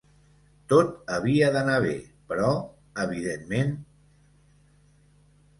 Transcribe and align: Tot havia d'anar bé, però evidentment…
Tot 0.71 1.11
havia 1.17 1.49
d'anar 1.57 1.75
bé, 1.83 1.93
però 2.33 2.49
evidentment… 3.05 3.77